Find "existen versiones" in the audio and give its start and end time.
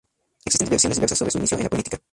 0.45-0.97